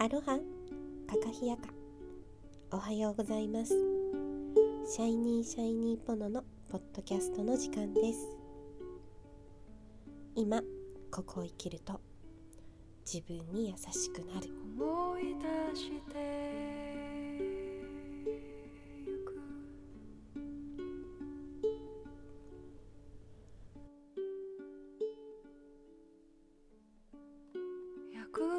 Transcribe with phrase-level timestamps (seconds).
[0.00, 0.38] アロハ。
[1.08, 1.62] カカヒヤカ。
[2.70, 3.74] おはようございます。
[4.86, 8.28] シャイニーシャイニーポノのポッドキャストの時間です。
[10.36, 10.62] 今
[11.10, 12.00] ここを生きると
[13.12, 14.48] 自分に優しくなる。
[14.78, 15.34] 思い
[15.72, 16.77] 出して。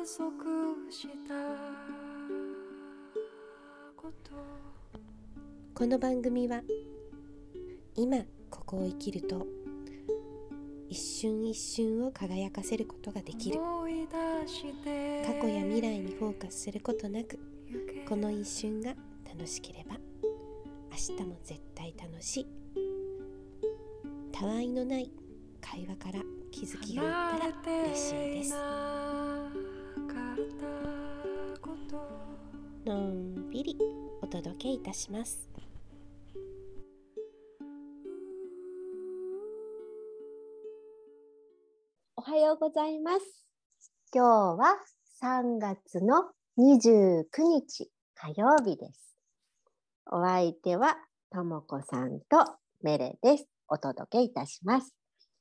[0.06, 0.32] 束
[0.90, 1.34] した
[3.98, 4.32] こと
[5.74, 6.62] この番組は
[7.96, 8.20] 今
[8.50, 9.46] ここを生きると
[10.88, 13.60] 一瞬一瞬を輝かせることができる。
[13.60, 13.66] 過
[15.42, 17.38] 去や未来にフォーカスすることなく
[18.08, 18.96] この一瞬が
[19.28, 19.98] 楽しければ
[20.92, 22.48] 明日も絶対楽しい。
[24.32, 25.12] たわいのない
[25.60, 28.56] 会話から気づきがあったら嬉しいです。
[32.90, 33.78] のんびり
[34.20, 35.48] お届けいたします
[42.16, 43.46] おはようございます。
[44.12, 44.76] 今日は
[45.22, 49.16] 3月の29日火曜日です。
[50.12, 50.98] お相手は
[51.32, 53.46] ともこさんとメレです。
[53.68, 54.96] お届けいたします。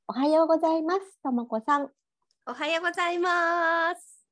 [0.07, 1.01] おはようございます。
[1.23, 1.89] ともこさん。
[2.47, 4.23] おはようございます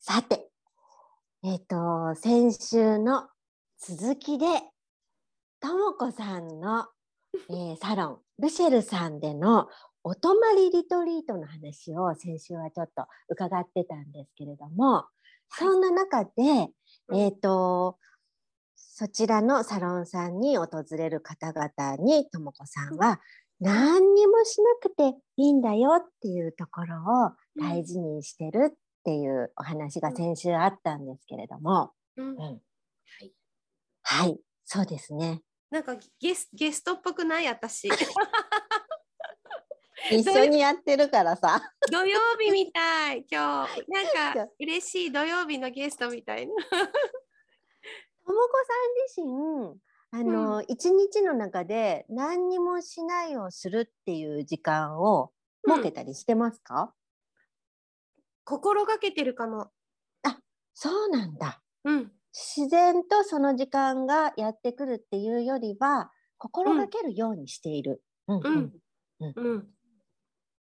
[0.00, 0.51] さて、
[1.44, 3.26] えっ、と、先週の
[3.76, 4.46] 続きで、
[5.60, 6.86] ともこさんの、
[7.50, 9.66] えーサロン、ルシェルさんでの
[10.04, 15.06] お泊まりリトリートの話を先週はちょっと伺ってたんですけれども、
[15.48, 16.30] そんな中で、
[17.08, 17.18] うん。
[17.18, 17.98] えっ、と、
[18.76, 23.20] そちらのサロンさんに訪れる方々にともこさんは
[23.58, 28.74] 何にもしなくていいんだよっていうところを大事にしてるっ
[29.04, 32.28] ていうお話が先週あったんですけれども、うん。
[32.30, 32.38] うん。
[32.38, 32.52] は
[33.20, 33.32] い。
[34.02, 35.42] はい、そうですね。
[35.70, 37.46] なんかゲスゲストっぽくない？
[37.46, 37.88] 私。
[40.10, 41.62] 一緒にやってるからさ。
[41.90, 43.24] 土曜日みたい。
[43.30, 43.84] 今日。
[43.88, 46.52] なんか嬉しい土曜日のゲストみたいな。
[48.24, 48.48] ともこ
[49.16, 49.30] さん自
[49.70, 49.80] 身、
[50.10, 55.32] あの、一日の中で何にもしないをするっていう時間を
[55.66, 56.94] 設けたりしてますか、
[58.44, 59.70] 心がけてるかも
[60.74, 61.62] そうなんだ。
[61.84, 62.12] うん。
[62.32, 68.02] 自然とその時間がやってくるっていうよりは、心がけるようにしている。
[68.26, 68.72] うんううんん。
[69.20, 69.68] うん。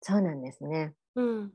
[0.01, 0.93] そうなんですね。
[1.15, 1.53] うん。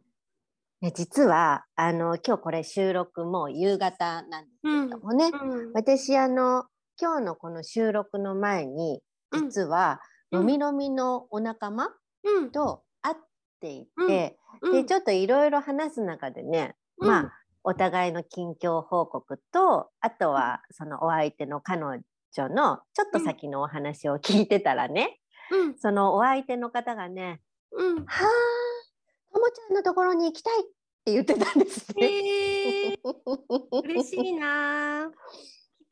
[0.81, 5.73] ね実は、あの、今日これ収録もう夕方なんですけれどもね、うん。
[5.75, 6.65] 私、あの、
[7.01, 9.03] 今日のこの収録の前に、
[9.33, 9.51] うん。
[9.51, 10.01] 実は、
[10.33, 10.41] うん。
[10.41, 11.91] のみのみのお仲間
[12.25, 12.51] うん。
[12.51, 12.88] と会
[13.59, 14.73] っていて、うん。
[14.73, 17.09] で、ちょっといろいろ話す中でね、うん。
[17.09, 17.33] まあ、
[17.65, 25.19] お互いの近況報告と、あとは、そのお相手の彼女のちょっと先のお話を聞いてたらね、
[25.51, 25.79] うん。
[25.79, 27.41] そのお相手の方がね、
[27.73, 30.65] うんはあ、ともちゃんのところに行きたいっ
[31.05, 32.99] て言ってたんですね。
[33.73, 35.11] 嬉しいな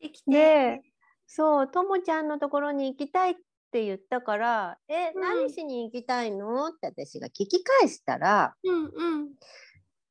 [0.00, 0.30] 来て来て。
[0.30, 0.82] で、
[1.26, 3.40] そう、ともちゃんのところに行きたいって
[3.72, 6.66] 言ったから、え、うん何しに行きたいの？
[6.68, 9.34] って私が聞き返したら、うんうん。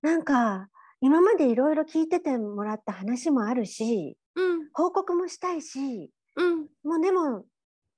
[0.01, 0.69] なんか、
[1.01, 4.69] 今までいろいろ聞いててもらった話もあるし、うん。
[4.73, 6.67] 報告もしたいし、うん。
[6.83, 7.45] もうでも、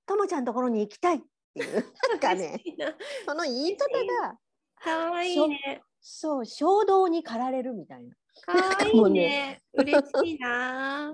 [0.06, 1.20] ともちゃんのところに行きたいっ
[1.54, 2.62] ていう、 なんかね、
[3.26, 3.88] その言い方
[4.22, 4.38] が、
[4.80, 5.84] かわいいね。
[6.00, 8.16] そう、衝動に駆られるみたいな。
[8.42, 9.62] かわいいね。
[9.74, 11.12] 嬉しいな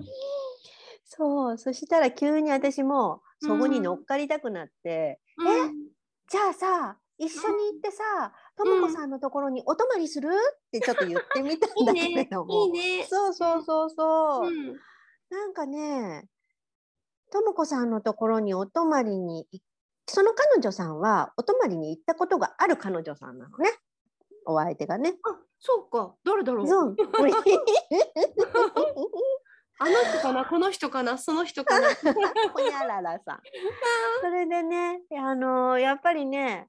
[1.04, 5.74] そう、そしたら急に私もそこにうん乗っかりたくなって、うん
[6.26, 10.30] じゃあさ、一緒に行ってさ、ともこさんのところにお泊まりする？
[10.30, 12.66] ってちょっと言ってみたんだけれ いいねども。
[12.66, 14.48] いいねそうそうそうそう。
[14.48, 14.80] うん
[15.30, 16.28] なんかね、
[17.30, 19.60] ともこさんのところにお泊まりにい、
[20.06, 23.70] その彼女さんはお泊まりに行ったことがある彼女さんなのね。
[24.46, 25.18] お相手がね。
[25.24, 26.96] あそうか誰だろうそう。
[29.78, 31.88] あの人かなこの人かなその人かな
[32.52, 33.40] ほにゃららさん。
[34.22, 36.68] それでね、あのやっぱりね、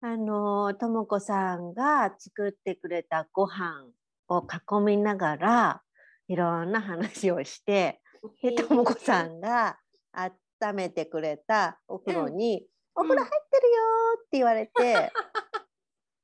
[0.00, 3.86] あのともこさんが作ってくれたご飯
[4.28, 5.82] を囲みながら、
[6.28, 8.00] いろんな話をして、
[8.42, 9.78] でともこさんが
[10.12, 15.12] 温めてくれたお風呂に、お風呂入ってるよーって言われて、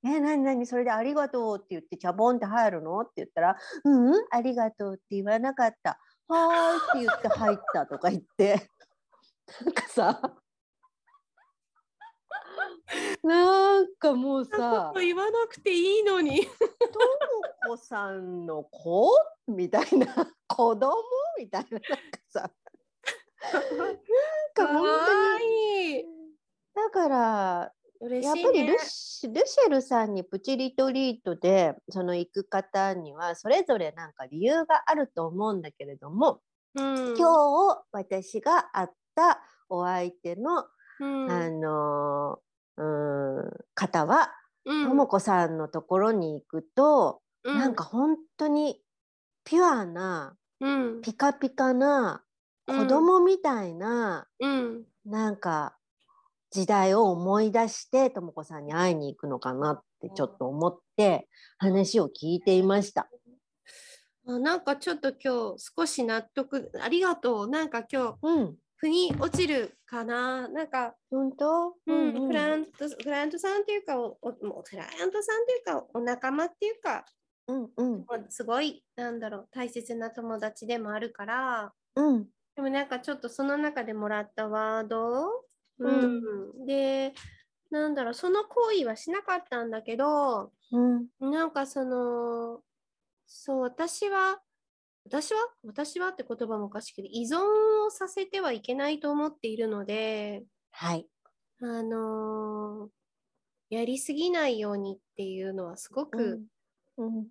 [0.04, 3.00] え、なになにそれでありがとうって言って、チャボンって入るの？
[3.00, 5.98] って言ったら、うん、うん、ありがとうって言わなかった。
[6.28, 8.70] はーいって言って入ったとか言って、
[9.64, 10.20] なんかさ、
[13.22, 16.50] なんかもうさ、言わなくていいのにとも
[17.68, 19.10] こさんの子？
[19.46, 20.06] みたいな
[20.46, 20.94] 子供？
[21.38, 21.70] みたいな。
[21.70, 21.90] なんか
[22.28, 22.50] さ。
[23.76, 23.96] なん
[24.54, 25.98] か本当に。
[25.98, 26.04] いい。
[26.74, 28.20] だからね。
[28.20, 36.40] やっぱりルシルシェルさんにプチリトリートでその行く方にはそれぞれなんか理由があると思うんだけれども、
[36.74, 40.66] うん、今日私が会ったお相手の、
[41.00, 42.46] うん、あのー
[42.78, 44.32] うん方は
[44.66, 44.88] うん。
[44.88, 48.82] とも子さんのところに行くと、うなんか、本当に
[49.44, 52.22] ピュアなうん、ピカピカな
[52.66, 52.78] うん。
[52.80, 55.76] 子供みたいな、うん、なんか
[56.56, 63.10] 時代を思い出してとも子さんに会いに行くのかなってちょっと思って話を聞いていました。
[64.26, 67.48] あなんかちょっと今日少し納得ありがとう。
[67.50, 70.48] なんか今日うん、腑に落ちるかな。
[70.48, 77.04] なんか、本当、うんクライアントクライアントさんっていうかおおクライアントさんっていうかお仲間っていうか
[77.48, 78.06] うんうん。
[78.30, 81.72] すごいなんだろう大切な友達でもあるから。
[81.96, 82.26] うん。
[82.56, 85.44] でもなんかちょっとその中でもらったワード、
[85.78, 86.66] ううん。
[86.66, 87.14] で
[87.70, 91.08] なんだろうその行為はしなかったんだけどうん。
[91.20, 92.62] なんかその
[93.26, 94.42] そう私は
[95.06, 95.40] 私は？
[95.64, 96.08] 私は？
[96.08, 97.38] って言葉もおかしいけど依存
[97.86, 101.08] をさせてはいけないと思っているのではい。
[101.60, 102.90] あのー
[103.70, 106.40] やりすぎないようにっていうのはすごく
[106.98, 107.06] うん。
[107.06, 107.28] うん。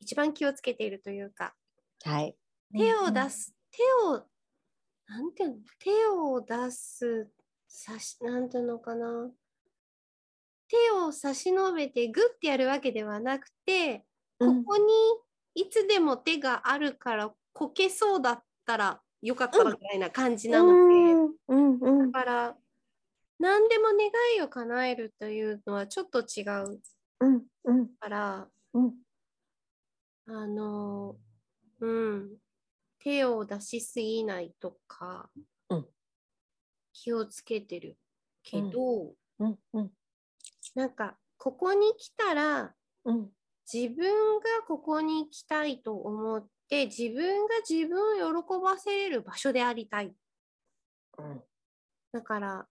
[0.00, 1.56] 一番気をつけているというか、
[2.04, 2.36] はい。
[2.76, 4.26] 手を出す、手を
[5.08, 5.56] なんていうの？
[5.78, 7.30] 手を出す
[7.76, 9.28] さしなんていうのかな。
[10.68, 14.04] 手を差し伸べてグッてやるわけではなくて、
[14.38, 14.64] うん。
[14.64, 14.84] ここに
[15.56, 21.34] いつでも手があるからこけそうだったらよかったらみたいな感じなので、うん。
[21.48, 21.78] うん。
[21.80, 22.12] うん。
[22.12, 22.56] だから
[23.40, 23.98] 何でも願
[24.38, 26.80] いを叶えるというのはちょっと違う。
[27.20, 27.42] うん。
[27.64, 27.88] うん。
[27.98, 28.94] からうん。
[30.28, 31.16] あの
[31.80, 32.36] うん。
[33.00, 35.42] 手を出しすぎないとか、うん
[37.04, 37.98] 気をつけてる
[38.42, 39.58] けど、うん。
[39.74, 39.94] うん。
[40.74, 42.74] なんかここに来たら
[43.04, 43.34] うん。
[43.72, 50.16] 自分がここに来たいと思って自分が自分を喜ばせれる場所でありたい。
[51.18, 51.44] うん。
[52.12, 52.68] だから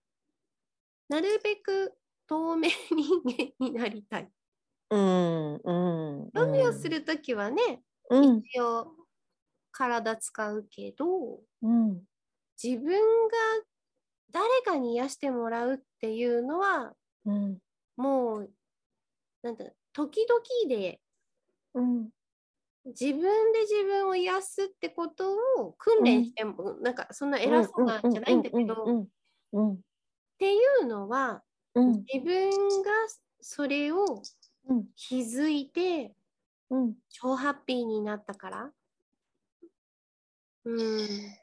[1.09, 1.97] なるべく
[2.27, 4.33] 透明人間になりたい。
[4.89, 5.55] うん。
[5.63, 6.31] うん。
[6.33, 8.43] 旅をするときはね、うん。
[8.53, 8.95] 一応
[9.71, 12.05] 体使うけどうん。
[12.61, 13.35] 自分が
[14.33, 16.95] 誰かに癒してもらうっていうのは
[17.25, 17.59] うん。
[17.95, 18.51] もう
[19.43, 20.99] なんだ時々で
[21.75, 22.09] うん。
[22.85, 29.07] 自分で自分を癒すってことを訓練しても、なんかそんな偉そうなんじゃないんだけど、っうん。
[29.53, 29.81] うん。
[30.39, 31.43] ていうのは
[31.75, 32.03] うん。
[32.13, 32.91] 自分が
[33.41, 34.21] それを
[34.67, 34.87] うん。
[34.95, 36.13] 気づいて
[36.69, 36.95] うん。
[37.09, 38.73] 超ハッピーになったから。
[40.65, 41.42] うん。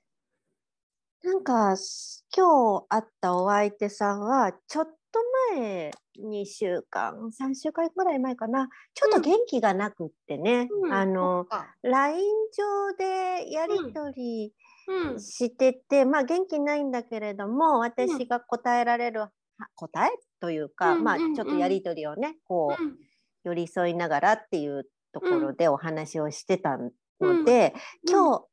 [1.22, 5.20] なんかす今日会ったお相手さんはちょっと
[5.54, 8.68] 前2週間3週間ぐらい前かな。
[8.94, 10.92] ちょっと元気がなくってね、うん。
[10.92, 11.74] あのそっか。
[11.82, 12.24] LINE
[12.56, 14.52] 上でやり取り
[14.88, 15.20] うん。
[15.20, 19.30] してて、まあ元気ないんだけれども私が答えられる、は
[19.74, 21.28] 答えというか、まあうんうん。
[21.30, 22.96] うんちょっとやり取りをねこううん。
[23.44, 26.90] 寄り添いながらっていうところでお話をしてたの
[27.20, 27.44] うん。
[27.44, 27.74] で、
[28.06, 28.10] うん。
[28.10, 28.44] 今日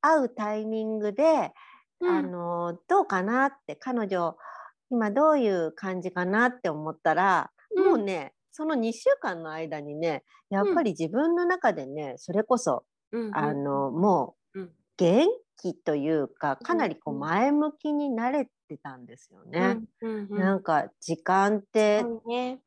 [0.00, 1.50] 会うタイミングで、うん
[2.08, 4.36] あのどうかなって彼女
[4.90, 7.84] 今どういう感じかなって思ったら、うん。
[7.86, 14.70] もうねその2週間の間にねやっぱり自分の中でねそれこそ、うんあのもううん。
[14.96, 17.20] 元気というかかなりこううん。
[17.20, 19.78] 前向きになれてたんですよね。
[20.02, 20.28] うん。
[20.30, 22.04] うんなんか時間って、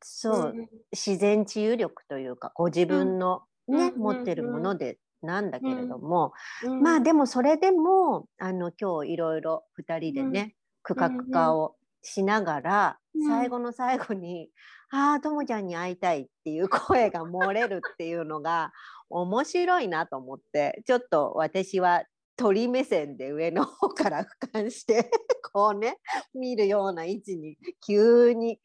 [0.01, 3.99] そうう、自然治癒力というかご自分のね、うん。
[3.99, 13.27] 持ってるものでなんだけれども、うんまあでもそれでもあの今日いろいろ2人でね、区画化をしながら、うん。
[13.27, 14.49] 最後の最後に
[14.91, 18.71] 「ああともちゃんに会いたい」っていう声が漏れるっていうのが
[19.09, 22.03] 面白いなと思ってちょっと私は
[22.35, 25.11] 鳥目線で上の方から俯瞰して
[25.53, 25.99] こうね
[26.33, 28.59] 見るような位置に急に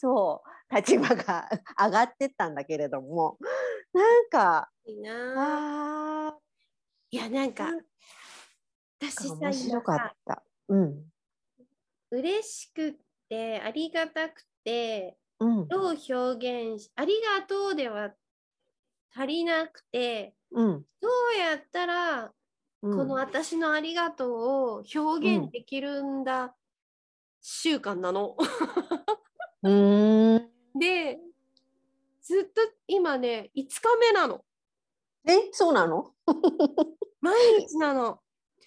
[0.00, 1.46] そう立場が
[1.78, 3.36] 上がってったんだけれども
[3.92, 6.28] なんかいいな。
[6.28, 6.38] あ
[7.10, 7.70] いやなんか
[8.98, 10.42] 私面白かった。
[10.68, 11.04] うん。
[12.10, 12.94] 嬉しくっ
[13.28, 15.68] てありがたくてうん。
[15.68, 18.14] どう表現しありがとうでは
[19.14, 20.82] 足りなくてうん。
[21.00, 22.32] どうやったら
[22.82, 22.96] うん。
[22.96, 26.56] この私のありがとうを表現できるんだ、
[27.42, 28.36] 習慣なの？
[29.62, 31.18] うーんで
[32.22, 34.44] ずっと今ね5日目なの。
[35.28, 36.12] え、そうなの？
[37.20, 37.34] 毎
[37.66, 38.20] 日なの。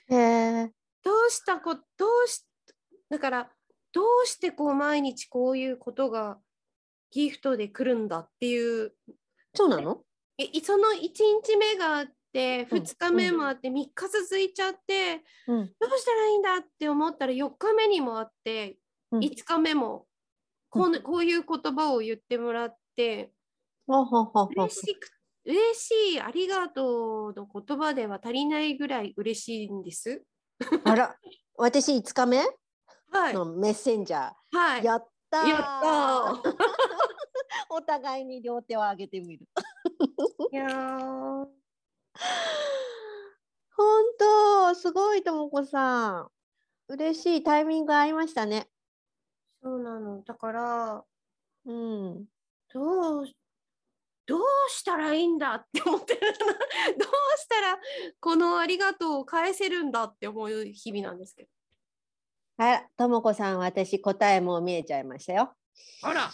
[0.09, 0.71] へえ。
[1.01, 2.45] どうしたこどうし
[3.09, 3.51] だから
[3.91, 6.39] どうしてこう毎日こういうことが
[7.11, 8.95] ギフトで来るんだっていう
[9.53, 10.03] そうなの？
[10.37, 15.73] えいその1日目があってうん2日目もあって3日続いちゃって、うん。
[15.79, 18.77] どうしたらいいんだって思ったら4日目にもあって、
[19.11, 20.07] うん5日目も
[20.73, 23.31] こんこういう言葉を言ってもらって
[23.87, 25.07] 嬉しく
[25.45, 30.23] 嬉しいありがとうの言葉では足りないぐらい嬉しいんです。
[30.85, 31.15] あら、
[31.57, 32.37] 私5日目？
[33.11, 34.57] はい、のメッセンジャー。
[34.57, 36.55] はい、やったーやったー
[37.69, 39.45] お互いに両手を上げてみる。
[40.51, 41.47] いやー
[43.75, 46.31] 本当、すごいともこさん。
[46.87, 48.69] 嬉しいタイミング合いましたね。
[49.63, 50.21] そうなの。
[50.23, 51.03] だから、
[51.65, 52.25] うん。
[52.73, 53.25] どう、
[54.25, 56.27] どうしたらいいんだって思ってるな。
[56.27, 57.77] どうしたら
[58.19, 61.49] このありがとうを返せるんだって思う日々なんですけど。
[62.57, 65.53] あら、ともこさん、私答えもう見えちゃいましたよ。
[66.01, 66.29] あら、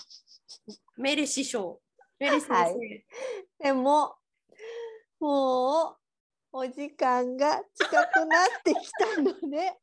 [0.97, 1.79] メレ師匠。
[2.19, 2.53] メレ先生。
[2.53, 3.05] はい
[3.59, 4.15] でも、
[5.19, 5.97] もう
[6.51, 9.77] お時間が近くなってきたので、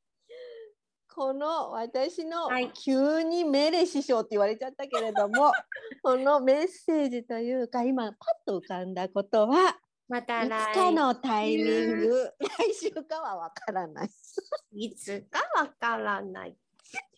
[1.16, 5.50] この私のはい急にメレ師匠って言われちゃったけれども、
[6.04, 14.10] このメッセージというか、今パッと浮かんだことは、またいつ来かのタイミング、来週かはわからない。
[14.76, 16.56] いつかわからない。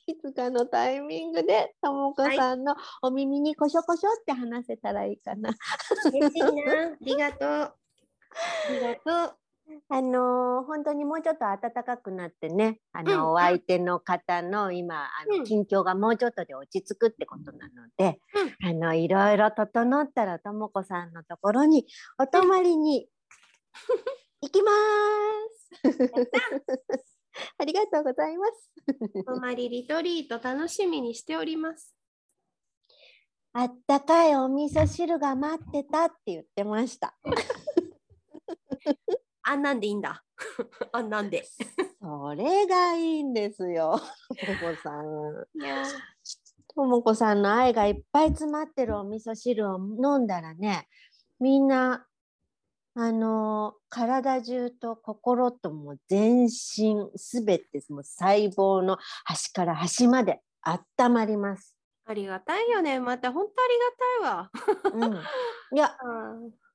[0.06, 5.50] いつかのタイミングで、ともこさんのお耳にこしょこしょって話せたらいいかな。
[6.04, 6.48] 嬉しいな。
[6.48, 7.50] ありがとう。
[7.50, 7.74] あ
[8.70, 9.38] りがとう。
[9.88, 18.20] あのー本当にもうちょっと暖かくなってね、あのーうんお相手の方の今あの、うん近況がもうちょっとで落ち着くってことなので、
[18.64, 21.86] あのいろいろ整ったらともこさんのところに
[22.18, 23.08] お泊まりに
[24.42, 24.70] 行きま
[25.82, 26.38] す。
[27.58, 28.72] ありがとうございます。
[29.26, 31.94] おまりリトリート楽しみにしております。
[33.52, 37.16] あったかいお味噌汁が待ってたって言ってました。
[39.50, 40.22] あんなんでいいんだ。
[40.92, 41.44] あんなんで。
[42.00, 45.46] それがいいんですよ、ともこさん。
[46.74, 50.86] ともこさんの愛がいっぱい詰まってるお味噌汁を飲んだらね
[51.40, 52.06] みんな
[52.94, 61.74] あのー体中と心ともう全身すべてもう細胞の端から端まで温まります。
[62.04, 63.00] ありがたいよね。
[63.00, 65.08] また本当ありがたいわ。
[65.08, 65.96] うん、いや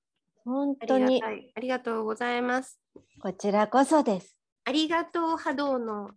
[0.45, 1.23] 本あ当に。
[1.23, 2.79] ありがとうございます。
[3.21, 4.35] こちらこそです。
[4.65, 6.11] ありがとう波動の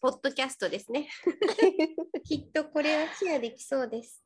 [0.00, 1.08] ポッドキャストですね。
[2.24, 4.24] きっとこれはシェアできそうです。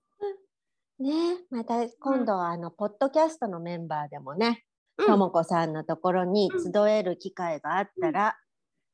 [0.99, 1.13] ね
[1.51, 4.65] また今度はあの、ポッドキャストのメンバーでもね
[4.97, 8.39] うんともこさんのところにうん集える機会があったら、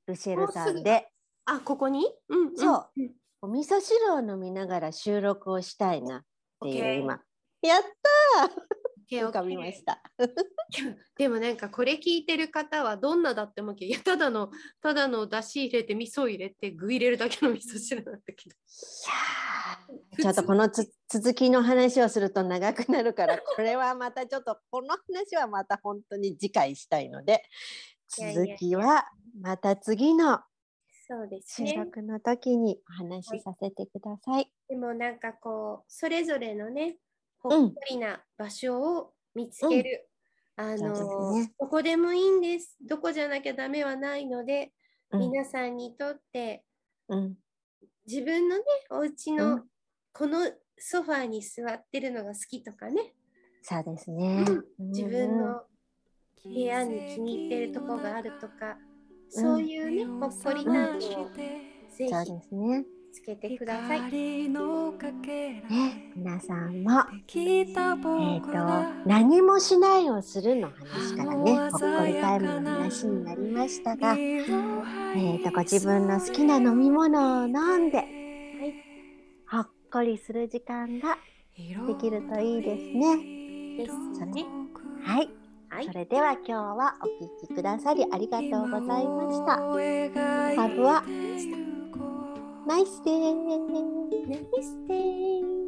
[0.06, 1.10] ルシェルさんで
[1.44, 3.14] あ、ここに、うんうん、そううん。
[3.42, 6.22] お味噌汁を飲みながら収録をしたいなっ
[6.62, 7.20] ていう今。
[7.62, 10.02] やったー OK 浮かびました。
[11.16, 14.50] でもなんかこれ聞いてる方はどんなだって思うけど、いやただの
[14.80, 18.56] ただのだし入れて味噌入れて具入れるだけの味噌汁なんだけど。
[20.20, 27.42] ちょっとこのつ続きの話をすると長くなるからこれはまたちょっとこの話はまた本当に次回したいので
[28.08, 29.06] 続きは
[29.40, 30.40] また次の
[31.12, 31.74] そうです収ね。
[31.74, 34.52] 録の時にお話しさせてください。
[34.68, 36.98] でもなんかこうそれぞれのね
[37.42, 40.08] ほうんっこりな場所を見つける、
[40.58, 41.52] うですのね。
[41.58, 42.76] どこでもいいんです。
[42.86, 44.72] どこじゃなきゃダメはないので、
[45.10, 45.20] うん。
[45.20, 46.64] 皆さんにとって
[47.08, 47.34] うん。
[48.06, 49.64] 自分のねお家うのん。
[50.12, 53.14] このソファーに座ってるのが好きとかね、
[53.62, 54.44] そうですね。
[54.78, 55.62] 自分の
[56.44, 58.76] 部屋に気に入ってるとこがあるとか、
[59.28, 61.06] そういうねほっこりなのをぜ
[61.98, 62.08] ひ。
[62.08, 62.84] そうですね。
[63.12, 64.00] つけてください。
[65.68, 66.90] ね皆さんも
[68.22, 68.52] えー、と
[69.06, 78.04] 何もしないをするの話からねほっこりタイムの話になりましたが、えー、とご自分の好きな飲み物を飲んで、
[79.50, 81.18] ほっこりする時間が
[81.56, 83.16] できるといいですね。
[83.76, 83.92] です
[84.26, 84.44] ね。
[85.04, 85.30] はい、
[85.68, 85.92] はいそ。
[85.92, 87.06] れでは今日はお
[87.44, 89.56] 聞きくださりありがとうございました。
[89.56, 89.62] た
[90.56, 91.02] ハブは
[92.70, 93.14] ナイスデー
[94.28, 95.59] ナイスデー